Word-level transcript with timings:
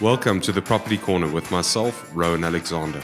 Welcome 0.00 0.40
to 0.40 0.50
the 0.50 0.60
Property 0.60 0.98
Corner 0.98 1.28
with 1.28 1.52
myself, 1.52 2.10
Rowan 2.12 2.42
Alexander. 2.42 3.00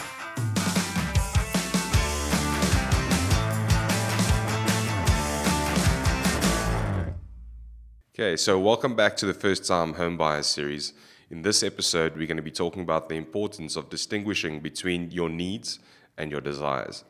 Okay, 8.12 8.36
so 8.36 8.58
welcome 8.58 8.96
back 8.96 9.16
to 9.18 9.26
the 9.26 9.32
First 9.32 9.64
Time 9.68 9.94
Home 9.94 10.16
Buyers 10.16 10.48
series. 10.48 10.92
In 11.30 11.42
this 11.42 11.62
episode, 11.62 12.16
we're 12.16 12.26
going 12.26 12.36
to 12.38 12.42
be 12.42 12.50
talking 12.50 12.82
about 12.82 13.08
the 13.08 13.14
importance 13.14 13.76
of 13.76 13.88
distinguishing 13.88 14.58
between 14.58 15.12
your 15.12 15.28
needs 15.28 15.78
and 16.18 16.32
your 16.32 16.40
desires. 16.40 17.04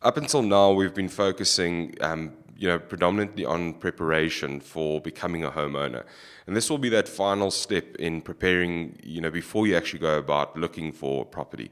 Up 0.00 0.16
until 0.16 0.40
now, 0.40 0.72
we've 0.72 0.94
been 0.94 1.10
focusing 1.10 1.94
um, 2.00 2.32
you 2.58 2.68
know, 2.68 2.78
predominantly 2.78 3.44
on 3.44 3.74
preparation 3.74 4.60
for 4.60 5.00
becoming 5.00 5.44
a 5.44 5.50
homeowner. 5.50 6.04
And 6.46 6.56
this 6.56 6.70
will 6.70 6.78
be 6.78 6.88
that 6.90 7.08
final 7.08 7.50
step 7.50 7.96
in 7.96 8.22
preparing, 8.22 8.98
you 9.02 9.20
know, 9.20 9.30
before 9.30 9.66
you 9.66 9.76
actually 9.76 9.98
go 10.00 10.18
about 10.18 10.56
looking 10.56 10.92
for 10.92 11.24
property. 11.24 11.70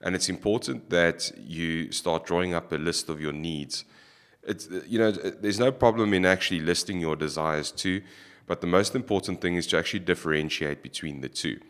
And 0.00 0.14
it's 0.14 0.28
important 0.28 0.90
that 0.90 1.30
you 1.38 1.92
start 1.92 2.26
drawing 2.26 2.54
up 2.54 2.72
a 2.72 2.76
list 2.76 3.08
of 3.08 3.20
your 3.20 3.32
needs. 3.32 3.84
It's, 4.42 4.68
you 4.86 4.98
know, 4.98 5.12
there's 5.12 5.60
no 5.60 5.70
problem 5.70 6.14
in 6.14 6.26
actually 6.26 6.60
listing 6.60 6.98
your 6.98 7.14
desires 7.14 7.70
too, 7.70 8.02
but 8.46 8.60
the 8.60 8.66
most 8.66 8.94
important 8.94 9.40
thing 9.40 9.56
is 9.56 9.66
to 9.68 9.78
actually 9.78 10.00
differentiate 10.00 10.82
between 10.82 11.20
the 11.20 11.28
two. 11.28 11.60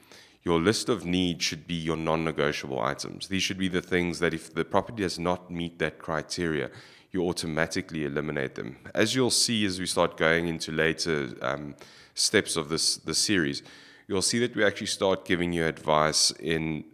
Your 0.45 0.59
list 0.59 0.88
of 0.88 1.05
needs 1.05 1.45
should 1.45 1.66
be 1.66 1.74
your 1.74 1.97
non 1.97 2.24
negotiable 2.24 2.80
items. 2.80 3.29
These 3.29 3.43
should 3.43 3.59
be 3.59 3.69
the 3.69 3.83
things 3.83 4.19
that 4.19 4.35
if 4.35 4.52
the 4.52 4.65
property 4.65 5.02
does 5.02 5.19
not 5.19 5.51
meet 5.51 5.79
that 5.79 5.99
criteria, 5.99 6.71
you 7.12 7.23
automatically 7.29 8.05
eliminate 8.05 8.55
them. 8.55 8.77
As 8.95 9.15
you'll 9.15 9.30
see 9.30 9.65
as 9.66 9.79
we 9.79 9.87
start 9.87 10.16
going 10.16 10.48
into 10.48 10.73
later 10.73 11.29
um, 11.43 11.75
steps 12.15 12.57
of 12.57 12.69
this, 12.69 12.97
this 12.97 13.19
series, 13.19 13.62
you'll 14.09 14.23
see 14.23 14.38
that 14.38 14.57
we 14.57 14.65
actually 14.65 14.87
start 14.87 15.25
giving 15.25 15.52
you 15.52 15.66
advice 15.66 16.30
in, 16.33 16.85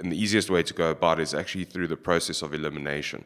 in 0.00 0.10
the 0.10 0.20
easiest 0.20 0.50
way 0.50 0.62
to 0.62 0.74
go 0.74 0.90
about 0.90 1.20
it 1.20 1.22
is 1.22 1.34
actually 1.34 1.64
through 1.64 1.86
the 1.86 1.96
process 1.96 2.42
of 2.42 2.52
elimination. 2.52 3.24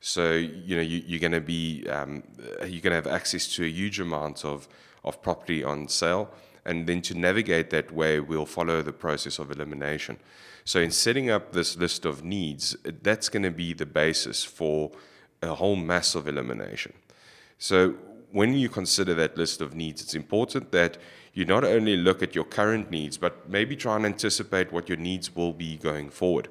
So 0.00 0.32
you 0.32 0.76
know 0.76 0.82
you, 0.82 1.16
are 1.16 1.20
going 1.20 1.32
to 1.32 1.40
be 1.42 1.86
um, 1.88 2.22
you're 2.60 2.80
going 2.80 2.90
to 2.90 2.94
have 2.94 3.06
access 3.06 3.46
to 3.56 3.64
a 3.64 3.68
huge 3.68 4.00
amount 4.00 4.44
of 4.44 4.66
of 5.04 5.22
property 5.22 5.62
on 5.62 5.88
sale, 5.88 6.30
and 6.64 6.86
then 6.86 7.02
to 7.02 7.14
navigate 7.14 7.70
that 7.70 7.92
way, 7.92 8.18
we'll 8.18 8.46
follow 8.46 8.82
the 8.82 8.92
process 8.92 9.38
of 9.38 9.50
elimination. 9.50 10.16
So 10.64 10.80
in 10.80 10.90
setting 10.90 11.30
up 11.30 11.52
this 11.52 11.76
list 11.76 12.04
of 12.06 12.24
needs, 12.24 12.76
that's 13.02 13.28
going 13.28 13.42
to 13.42 13.50
be 13.50 13.72
the 13.72 13.86
basis 13.86 14.44
for 14.44 14.90
a 15.42 15.54
whole 15.54 15.76
mass 15.76 16.14
of 16.14 16.28
elimination. 16.28 16.92
So 17.58 17.94
when 18.32 18.54
you 18.54 18.68
consider 18.68 19.14
that 19.14 19.36
list 19.36 19.60
of 19.60 19.74
needs, 19.74 20.02
it's 20.02 20.14
important 20.14 20.72
that 20.72 20.98
you 21.32 21.44
not 21.44 21.64
only 21.64 21.96
look 21.96 22.22
at 22.22 22.34
your 22.34 22.44
current 22.44 22.90
needs, 22.90 23.18
but 23.18 23.48
maybe 23.48 23.76
try 23.76 23.96
and 23.96 24.06
anticipate 24.06 24.72
what 24.72 24.88
your 24.88 24.98
needs 24.98 25.34
will 25.34 25.52
be 25.52 25.76
going 25.76 26.10
forward. 26.10 26.48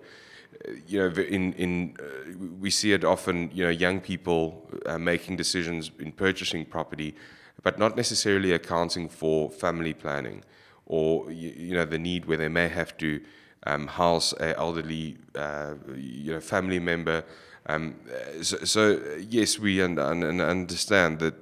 You 0.87 0.99
know, 0.99 1.21
in 1.21 1.53
in 1.53 1.95
uh, 1.99 2.37
we 2.59 2.69
see 2.69 2.91
it 2.91 3.03
often. 3.03 3.49
You 3.53 3.63
know, 3.65 3.69
young 3.69 4.01
people 4.01 4.69
uh, 4.85 4.97
making 4.97 5.37
decisions 5.37 5.91
in 5.99 6.11
purchasing 6.11 6.65
property, 6.65 7.15
but 7.63 7.79
not 7.79 7.95
necessarily 7.95 8.51
accounting 8.51 9.09
for 9.09 9.49
family 9.49 9.93
planning, 9.93 10.43
or 10.85 11.31
you, 11.31 11.49
you 11.55 11.73
know 11.73 11.85
the 11.85 11.99
need 11.99 12.25
where 12.25 12.37
they 12.37 12.49
may 12.49 12.67
have 12.67 12.97
to 12.97 13.21
um, 13.67 13.87
house 13.87 14.33
an 14.33 14.53
elderly, 14.57 15.17
uh, 15.35 15.75
you 15.95 16.33
know, 16.33 16.41
family 16.41 16.79
member 16.79 17.23
um, 17.69 17.95
so, 18.41 18.57
so, 18.65 18.99
yes, 19.19 19.59
we 19.59 19.79
un- 19.81 19.99
un- 19.99 20.41
understand 20.41 21.19
that 21.19 21.35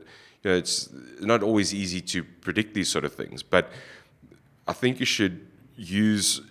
you 0.43 0.51
know, 0.51 0.57
it's 0.57 0.89
not 1.21 1.41
always 1.41 1.73
easy 1.73 2.01
to 2.01 2.23
predict 2.23 2.73
these 2.73 2.89
sort 2.89 3.05
of 3.05 3.13
things, 3.13 3.41
but 3.41 3.71
I 4.67 4.73
think 4.73 4.99
you 4.99 5.05
should 5.05 5.47
use 5.77 6.41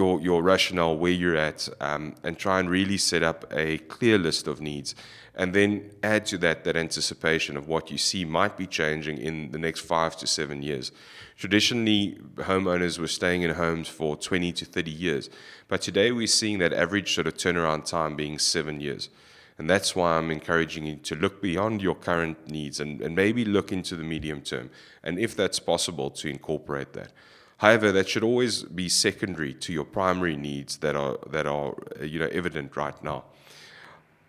your 0.00 0.20
your 0.20 0.42
rationale 0.42 0.96
where 0.96 1.16
you're 1.22 1.36
at 1.50 1.68
um, 1.80 2.14
and 2.24 2.38
try 2.38 2.58
and 2.60 2.70
really 2.70 2.96
set 2.96 3.22
up 3.22 3.44
a 3.52 3.78
clear 3.94 4.16
list 4.18 4.48
of 4.48 4.60
needs 4.60 4.94
and 5.34 5.54
then 5.54 5.90
add 6.02 6.24
to 6.26 6.38
that 6.38 6.64
that 6.64 6.76
anticipation 6.76 7.56
of 7.56 7.68
what 7.68 7.90
you 7.90 7.98
see 7.98 8.24
might 8.24 8.56
be 8.56 8.66
changing 8.66 9.18
in 9.18 9.50
the 9.52 9.58
next 9.58 9.80
five 9.80 10.16
to 10.16 10.26
seven 10.26 10.62
years. 10.62 10.92
Traditionally, 11.36 12.18
homeowners 12.36 12.98
were 12.98 13.14
staying 13.20 13.42
in 13.42 13.50
homes 13.50 13.88
for 13.88 14.16
20 14.16 14.52
to 14.52 14.64
30 14.64 14.90
years, 14.90 15.30
but 15.68 15.80
today 15.82 16.12
we're 16.12 16.38
seeing 16.40 16.58
that 16.58 16.72
average 16.72 17.14
sort 17.14 17.26
of 17.26 17.34
turnaround 17.34 17.84
time 17.84 18.16
being 18.16 18.38
seven 18.38 18.80
years. 18.80 19.10
And 19.58 19.68
that's 19.68 19.94
why 19.94 20.16
I'm 20.16 20.30
encouraging 20.30 20.86
you 20.86 20.96
to 20.96 21.14
look 21.14 21.42
beyond 21.42 21.82
your 21.82 21.94
current 21.94 22.38
needs 22.48 22.80
and, 22.80 23.02
and 23.02 23.14
maybe 23.14 23.44
look 23.44 23.72
into 23.72 23.94
the 23.94 24.04
medium 24.04 24.40
term, 24.40 24.70
and 25.02 25.18
if 25.18 25.36
that's 25.36 25.60
possible, 25.60 26.08
to 26.20 26.28
incorporate 26.28 26.94
that. 26.94 27.12
However, 27.60 27.92
that 27.92 28.08
should 28.08 28.24
always 28.24 28.62
be 28.62 28.88
secondary 28.88 29.54
to 29.54 29.72
your 29.72 29.84
primary 29.84 30.36
needs 30.36 30.78
that 30.78 30.96
are 30.96 31.16
that 31.28 31.46
are 31.46 31.74
you 32.02 32.18
know 32.18 32.28
evident 32.32 32.76
right 32.76 33.02
now 33.04 33.24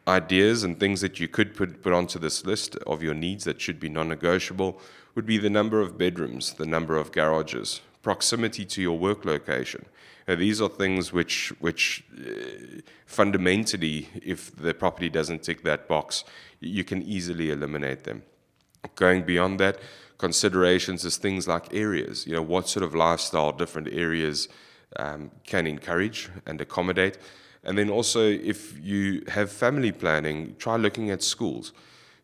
ideas 0.07 0.63
and 0.63 0.79
things 0.79 1.01
that 1.01 1.19
you 1.19 1.27
could 1.27 1.55
put, 1.55 1.81
put 1.81 1.93
onto 1.93 2.19
this 2.19 2.45
list 2.45 2.75
of 2.87 3.03
your 3.03 3.13
needs 3.13 3.43
that 3.43 3.61
should 3.61 3.79
be 3.79 3.89
non 3.89 4.09
negotiable 4.09 4.79
would 5.15 5.25
be 5.25 5.37
the 5.37 5.49
number 5.49 5.79
of 5.81 5.97
bedrooms, 5.97 6.53
the 6.53 6.65
number 6.65 6.97
of 6.97 7.11
garages, 7.11 7.81
proximity 8.01 8.65
to 8.65 8.81
your 8.81 8.97
work 8.97 9.25
location. 9.25 9.85
Now, 10.27 10.35
these 10.35 10.61
are 10.61 10.69
things 10.69 11.11
which, 11.11 11.51
which 11.59 12.03
uh, 12.17 12.81
fundamentally, 13.05 14.07
if 14.23 14.55
the 14.55 14.73
property 14.73 15.09
doesn't 15.09 15.43
tick 15.43 15.63
that 15.63 15.87
box, 15.87 16.23
you 16.59 16.83
can 16.83 17.01
easily 17.01 17.49
eliminate 17.51 18.03
them. 18.03 18.23
Going 18.95 19.23
beyond 19.23 19.59
that, 19.59 19.79
considerations 20.21 21.03
is 21.03 21.17
things 21.17 21.47
like 21.47 21.73
areas. 21.73 22.27
You 22.27 22.33
know, 22.35 22.43
what 22.43 22.69
sort 22.69 22.83
of 22.83 22.93
lifestyle 22.93 23.51
different 23.51 23.89
areas 23.91 24.47
um, 24.97 25.31
can 25.43 25.65
encourage 25.65 26.29
and 26.45 26.61
accommodate. 26.61 27.17
And 27.63 27.75
then 27.77 27.89
also, 27.89 28.21
if 28.29 28.59
you 28.79 29.23
have 29.27 29.51
family 29.51 29.91
planning, 29.91 30.55
try 30.59 30.75
looking 30.77 31.09
at 31.09 31.23
schools. 31.23 31.73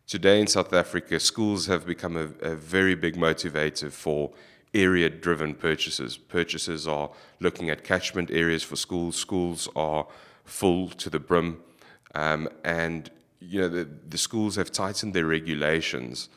Today 0.06 0.40
in 0.40 0.46
South 0.46 0.72
Africa, 0.72 1.18
schools 1.18 1.66
have 1.66 1.84
become 1.86 2.16
a, 2.16 2.28
a 2.52 2.54
very 2.54 2.94
big 2.94 3.16
motivator 3.16 3.90
for 3.90 4.30
area 4.72 5.08
driven 5.10 5.54
purchases. 5.54 6.16
Purchases 6.16 6.86
are 6.86 7.10
looking 7.40 7.68
at 7.68 7.82
catchment 7.82 8.30
areas 8.30 8.62
for 8.62 8.76
schools, 8.76 9.16
schools 9.16 9.68
are 9.74 10.06
full 10.44 10.88
to 11.02 11.10
the 11.10 11.18
brim. 11.18 11.60
Um, 12.14 12.48
and 12.64 13.10
you 13.40 13.60
know 13.60 13.68
the, 13.68 13.88
the 14.08 14.18
schools 14.18 14.56
have 14.56 14.70
tightened 14.70 15.14
their 15.14 15.26
regulations 15.26 16.28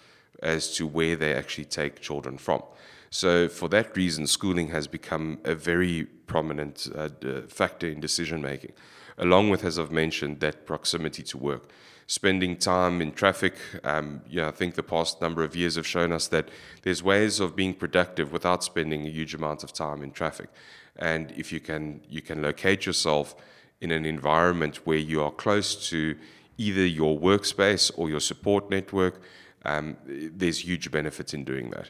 as 0.42 0.74
to 0.76 0.88
where 0.88 1.16
they 1.16 1.34
actually 1.34 1.66
take 1.66 2.02
children 2.02 2.38
from. 2.38 2.62
So, 3.10 3.50
for 3.50 3.68
that 3.70 3.96
reason, 3.98 4.26
schooling 4.26 4.70
has 4.70 4.88
become 4.88 5.40
a 5.44 5.54
very 5.54 6.06
prominent 6.28 6.88
uh, 6.96 7.10
factor 7.50 7.88
in 7.88 8.00
decision 8.00 8.42
making, 8.42 8.72
along 9.18 9.50
with, 9.50 9.66
as 9.66 9.78
I've 9.78 9.92
mentioned, 9.92 10.40
that 10.40 10.66
proximity 10.66 11.24
to 11.24 11.38
work. 11.38 11.70
Spending 12.08 12.58
time 12.58 13.02
in 13.02 13.12
traffic, 13.12 13.56
um, 13.84 14.22
you 14.30 14.42
know, 14.42 14.48
I 14.48 14.52
think 14.52 14.76
the 14.76 14.84
past 14.84 15.22
number 15.22 15.44
of 15.44 15.56
years 15.56 15.76
have 15.76 15.88
shown 15.88 16.12
us 16.12 16.28
that 16.30 16.50
there's 16.84 17.04
ways 17.04 17.40
of 17.40 17.56
being 17.56 17.74
productive 17.74 18.32
without 18.32 18.64
spending 18.64 19.06
a 19.06 19.10
huge 19.10 19.34
amount 19.34 19.64
of 19.64 19.74
time 19.74 20.02
in 20.04 20.12
traffic. 20.12 20.50
And 20.96 21.32
if 21.32 21.52
you 21.52 21.60
can, 21.60 22.02
you 22.10 22.22
can 22.22 22.42
locate 22.42 22.86
yourself 22.86 23.36
in 23.82 23.92
an 23.92 24.06
environment 24.06 24.86
where 24.86 24.98
you 24.98 25.22
are 25.22 25.32
close 25.32 25.90
to 25.90 26.16
either 26.58 26.86
your 26.86 27.20
workspace 27.20 27.92
or 27.96 28.10
your 28.10 28.20
support 28.20 28.70
network, 28.70 29.22
um, 29.66 29.98
there's 30.06 30.66
huge 30.66 30.92
benefits 30.92 31.34
in 31.34 31.44
doing 31.44 31.70
that. 31.72 31.90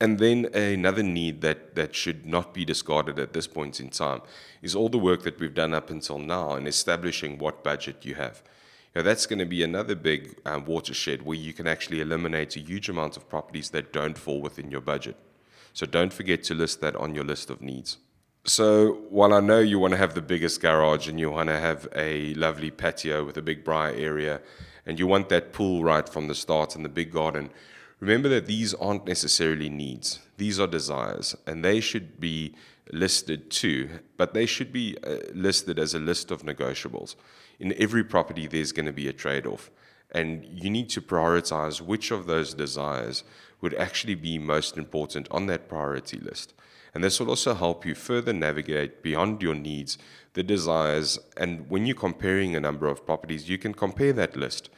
And 0.00 0.18
then 0.18 0.46
another 0.52 1.04
need 1.04 1.42
that, 1.42 1.76
that 1.76 1.94
should 1.94 2.26
not 2.26 2.52
be 2.52 2.64
discarded 2.64 3.20
at 3.20 3.34
this 3.34 3.46
point 3.46 3.78
in 3.78 3.88
time 3.88 4.22
is 4.60 4.74
all 4.74 4.88
the 4.88 4.98
work 4.98 5.22
that 5.22 5.38
we've 5.38 5.54
done 5.54 5.74
up 5.74 5.90
until 5.90 6.18
now 6.18 6.56
in 6.56 6.66
establishing 6.66 7.38
what 7.38 7.62
budget 7.62 8.04
you 8.04 8.16
have. 8.16 8.42
Know, 8.94 9.02
that's 9.02 9.26
going 9.26 9.38
to 9.38 9.46
be 9.46 9.62
another 9.62 9.94
big 9.94 10.36
um, 10.44 10.66
watershed 10.66 11.22
where 11.22 11.38
you 11.38 11.52
can 11.52 11.66
actually 11.66 12.00
eliminate 12.00 12.56
a 12.56 12.60
huge 12.60 12.88
amount 12.88 13.16
of 13.16 13.28
properties 13.28 13.70
that 13.70 13.92
don't 13.92 14.18
fall 14.18 14.40
within 14.40 14.70
your 14.70 14.82
budget. 14.82 15.16
So 15.72 15.86
don't 15.86 16.12
forget 16.12 16.42
to 16.44 16.54
list 16.54 16.80
that 16.82 16.96
on 16.96 17.14
your 17.14 17.24
list 17.24 17.48
of 17.48 17.62
needs. 17.62 17.98
So 18.44 19.04
while 19.08 19.32
I 19.32 19.40
know 19.40 19.60
you 19.60 19.78
want 19.78 19.92
to 19.92 19.98
have 19.98 20.14
the 20.14 20.20
biggest 20.20 20.60
garage 20.60 21.08
and 21.08 21.18
you 21.18 21.30
want 21.30 21.48
to 21.48 21.58
have 21.58 21.88
a 21.94 22.34
lovely 22.34 22.70
patio 22.70 23.24
with 23.24 23.36
a 23.36 23.42
big 23.42 23.64
braai 23.64 23.98
area 23.98 24.40
and 24.86 24.98
you 24.98 25.06
want 25.06 25.28
that 25.28 25.52
pool 25.52 25.84
right 25.84 26.08
from 26.08 26.28
the 26.28 26.34
start 26.34 26.76
in 26.76 26.82
the 26.82 26.88
big 26.88 27.12
garden, 27.12 27.50
Remember 28.02 28.28
that 28.30 28.46
these 28.46 28.74
aren't 28.74 29.06
necessarily 29.06 29.68
needs, 29.68 30.18
these 30.36 30.58
are 30.58 30.66
desires, 30.66 31.36
and 31.46 31.64
they 31.64 31.78
should 31.78 32.18
be 32.18 32.52
listed 32.90 33.48
too, 33.48 33.88
but 34.16 34.34
they 34.34 34.44
should 34.44 34.72
be 34.72 34.96
uh, 35.06 35.18
listed 35.32 35.78
as 35.78 35.94
a 35.94 36.00
list 36.00 36.32
of 36.32 36.42
negotiables. 36.42 37.14
In 37.60 37.72
every 37.80 38.02
property, 38.02 38.48
there's 38.48 38.72
going 38.72 38.86
to 38.86 38.92
be 38.92 39.06
a 39.06 39.12
trade 39.12 39.46
off, 39.46 39.70
and 40.10 40.44
you 40.44 40.68
need 40.68 40.88
to 40.88 41.00
prioritize 41.00 41.80
which 41.80 42.10
of 42.10 42.26
those 42.26 42.54
desires 42.54 43.22
would 43.60 43.74
actually 43.74 44.16
be 44.16 44.36
most 44.36 44.76
important 44.76 45.28
on 45.30 45.46
that 45.46 45.68
priority 45.68 46.18
list. 46.18 46.54
And 46.94 47.02
this 47.02 47.18
will 47.18 47.30
also 47.30 47.54
help 47.54 47.86
you 47.86 47.94
further 47.94 48.32
navigate 48.32 49.02
beyond 49.02 49.42
your 49.42 49.54
needs, 49.54 49.98
the 50.34 50.42
desires, 50.42 51.18
and 51.36 51.68
when 51.70 51.86
you're 51.86 51.96
comparing 51.96 52.54
a 52.54 52.60
number 52.60 52.86
of 52.86 53.06
properties, 53.06 53.48
you 53.48 53.58
can 53.58 53.74
compare 53.74 54.12
that 54.12 54.36
list 54.36 54.68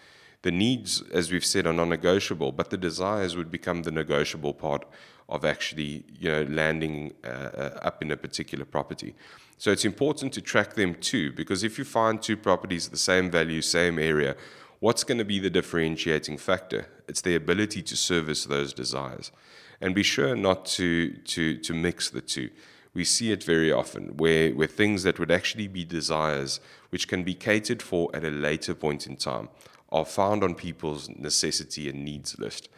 The 0.44 0.50
needs, 0.50 1.02
as 1.10 1.32
we've 1.32 1.44
said, 1.44 1.66
are 1.66 1.72
non-negotiable, 1.72 2.52
but 2.52 2.68
the 2.68 2.76
desires 2.76 3.34
would 3.34 3.50
become 3.50 3.82
the 3.82 3.90
negotiable 3.90 4.52
part 4.52 4.84
of 5.26 5.42
actually, 5.42 6.04
you 6.20 6.30
know, 6.30 6.42
landing 6.42 7.14
uh, 7.24 7.28
uh, 7.28 7.78
up 7.80 8.02
in 8.02 8.10
a 8.10 8.16
particular 8.18 8.66
property. 8.66 9.14
So 9.56 9.70
it's 9.70 9.86
important 9.86 10.34
to 10.34 10.42
track 10.42 10.74
them 10.74 10.96
too, 10.96 11.32
because 11.32 11.64
if 11.64 11.78
you 11.78 11.84
find 11.86 12.20
two 12.20 12.36
properties 12.36 12.90
the 12.90 12.98
same 12.98 13.30
value, 13.30 13.62
same 13.62 13.98
area, 13.98 14.36
what's 14.80 15.02
going 15.02 15.16
to 15.16 15.24
be 15.24 15.38
the 15.38 15.48
differentiating 15.48 16.36
factor? 16.36 16.88
It's 17.08 17.22
the 17.22 17.36
ability 17.36 17.80
to 17.80 17.96
service 17.96 18.44
those 18.44 18.74
desires. 18.74 19.32
And 19.80 19.94
be 19.94 20.02
sure 20.02 20.36
not 20.36 20.64
to, 20.66 21.12
to, 21.12 21.56
to 21.58 21.74
mix 21.74 22.10
the 22.10 22.20
two. 22.20 22.50
We 22.94 23.04
see 23.04 23.32
it 23.32 23.42
very 23.42 23.72
often 23.72 24.16
where, 24.16 24.52
where 24.52 24.68
things 24.68 25.02
that 25.02 25.18
would 25.18 25.30
actually 25.30 25.66
be 25.66 25.84
desires, 25.84 26.60
which 26.90 27.08
can 27.08 27.24
be 27.24 27.34
catered 27.34 27.82
for 27.82 28.08
at 28.14 28.24
a 28.24 28.30
later 28.30 28.74
point 28.74 29.06
in 29.06 29.16
time, 29.16 29.48
are 29.90 30.04
found 30.04 30.44
on 30.44 30.54
people's 30.54 31.08
necessity 31.08 31.88
and 31.88 32.04
needs 32.04 32.38
list. 32.38 32.68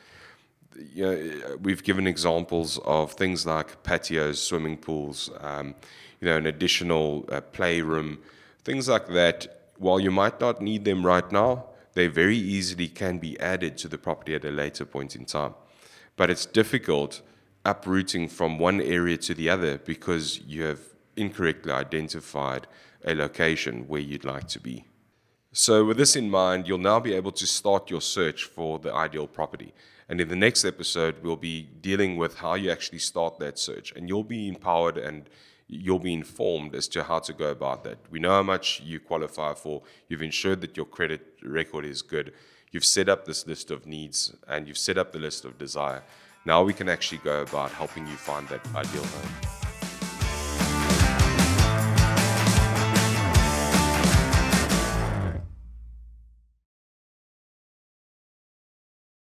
You 0.94 1.04
know, 1.04 1.56
we've 1.60 1.82
given 1.82 2.06
examples 2.06 2.78
of 2.84 3.12
things 3.12 3.46
like 3.46 3.82
patios, 3.82 4.43
swimming 4.43 4.78
pools, 4.78 5.31
um, 5.40 5.75
you 6.20 6.28
know, 6.28 6.37
an 6.37 6.46
additional 6.46 7.26
uh, 7.31 7.40
playroom, 7.40 8.19
things 8.64 8.88
like 8.88 9.08
that. 9.08 9.70
While 9.78 10.00
you 10.00 10.10
might 10.10 10.40
not 10.40 10.62
need 10.62 10.84
them 10.84 11.04
right 11.04 11.31
now, 11.31 11.66
they 11.93 12.08
very 12.08 12.37
easily 12.37 12.88
can 12.88 13.19
be 13.19 13.38
added 13.40 13.78
to 13.78 13.88
the 13.88 13.98
property 13.98 14.34
at 14.34 14.44
a 14.44 14.50
later 14.50 14.84
point 14.84 15.16
in 15.16 15.25
time. 15.25 15.54
But 16.16 16.30
it's 16.30 16.46
difficult 16.46 17.22
uprooting 17.64 18.28
from 18.28 18.58
one 18.58 18.80
area 18.80 19.16
to 19.18 19.34
the 19.34 19.50
other 19.50 19.78
because 19.78 20.40
you 20.40 20.62
have 20.62 20.80
incorrectly 21.16 21.72
identified 21.72 22.66
a 23.04 23.14
location 23.14 23.88
where 23.88 24.00
you'd 24.00 24.24
like 24.24 24.48
to 24.48 24.60
be. 24.60 24.84
So, 25.52 25.84
with 25.84 25.96
this 25.96 26.16
in 26.16 26.28
mind, 26.30 26.68
you'll 26.68 26.78
now 26.78 27.00
be 27.00 27.14
able 27.14 27.32
to 27.32 27.46
start 27.46 27.90
your 27.90 28.02
search 28.02 28.44
for 28.44 28.78
the 28.78 28.92
ideal 28.92 29.26
property. 29.26 29.72
And 30.08 30.20
in 30.20 30.28
the 30.28 30.36
next 30.36 30.64
episode, 30.64 31.16
we'll 31.22 31.36
be 31.36 31.62
dealing 31.80 32.16
with 32.16 32.36
how 32.36 32.54
you 32.54 32.70
actually 32.70 32.98
start 32.98 33.38
that 33.38 33.58
search. 33.58 33.92
And 33.96 34.08
you'll 34.08 34.22
be 34.22 34.48
empowered 34.48 34.98
and 34.98 35.28
you'll 35.66 35.98
be 35.98 36.12
informed 36.12 36.74
as 36.74 36.86
to 36.88 37.02
how 37.02 37.19
to 37.20 37.32
go 37.32 37.50
about 37.50 37.84
that. 37.84 37.98
We 38.10 38.20
know 38.20 38.30
how 38.30 38.42
much 38.42 38.80
you 38.82 39.00
qualify 39.00 39.54
for. 39.54 39.82
You've 40.08 40.22
ensured 40.22 40.60
that 40.60 40.76
your 40.76 40.86
credit 40.86 41.22
record 41.42 41.84
is 41.84 42.02
good. 42.02 42.32
You've 42.76 42.84
set 42.84 43.08
up 43.08 43.25
this 43.25 43.46
list 43.46 43.70
of 43.70 43.87
needs 43.87 44.34
and 44.49 44.69
you've 44.69 44.76
set 44.76 44.99
up 44.99 45.11
the 45.11 45.19
list 45.19 45.46
of 45.46 45.56
desire. 45.56 46.02
Now 46.44 46.62
we 46.62 46.75
can 46.75 46.90
actually 46.90 47.23
go 47.25 47.40
about 47.40 47.70
helping 47.70 48.06
you 48.06 48.17
find 48.17 48.46
that 48.49 48.61
ideal 48.75 49.02
home. 49.02 49.56